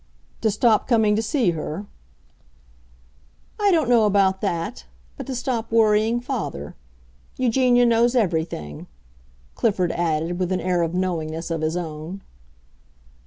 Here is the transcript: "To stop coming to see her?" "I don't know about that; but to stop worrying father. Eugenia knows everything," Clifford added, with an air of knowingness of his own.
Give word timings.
"To 0.41 0.49
stop 0.49 0.87
coming 0.87 1.15
to 1.15 1.21
see 1.21 1.51
her?" 1.51 1.85
"I 3.59 3.69
don't 3.69 3.87
know 3.87 4.05
about 4.07 4.41
that; 4.41 4.85
but 5.15 5.27
to 5.27 5.35
stop 5.35 5.71
worrying 5.71 6.19
father. 6.21 6.73
Eugenia 7.37 7.85
knows 7.85 8.15
everything," 8.15 8.87
Clifford 9.53 9.91
added, 9.91 10.39
with 10.39 10.51
an 10.51 10.59
air 10.59 10.81
of 10.81 10.95
knowingness 10.95 11.51
of 11.51 11.61
his 11.61 11.77
own. 11.77 12.23